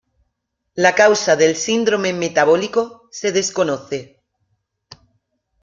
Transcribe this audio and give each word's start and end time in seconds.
La 0.73 0.95
causa 0.95 1.35
del 1.35 1.55
síndrome 1.55 2.11
metabólico 2.11 3.07
se 3.11 3.31
desconoce. 3.31 4.19